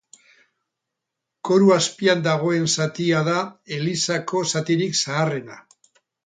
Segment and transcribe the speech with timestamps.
[1.49, 3.37] Koru azpian dagoen zatia da
[3.77, 5.61] elizako zatirik zaharrena.